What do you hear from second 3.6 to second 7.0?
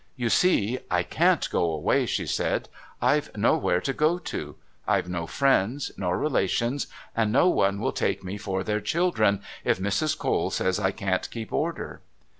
to go to. I've no friends, nor relations,